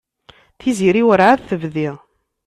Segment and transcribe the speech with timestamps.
[0.59, 1.89] Tiziri werɛad tebdi.